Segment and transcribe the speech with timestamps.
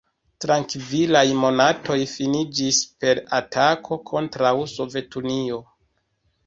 [0.43, 5.65] Trankvilaj monatoj finiĝis per atako kontraŭ Sovetunio.